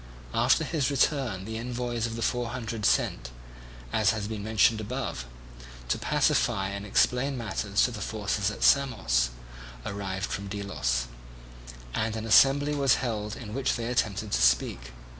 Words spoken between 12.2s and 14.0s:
assembly was held in which they